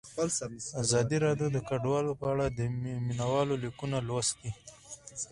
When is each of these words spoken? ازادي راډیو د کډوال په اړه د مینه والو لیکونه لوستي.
ازادي 0.81 1.17
راډیو 1.25 1.47
د 1.55 1.57
کډوال 1.69 2.05
په 2.19 2.25
اړه 2.33 2.45
د 2.57 2.59
مینه 3.05 3.25
والو 3.33 3.55
لیکونه 3.63 3.97
لوستي. 4.07 4.49